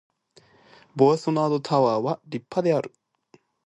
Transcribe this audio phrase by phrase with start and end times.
[0.95, 2.91] ボワソナードタワーは立派である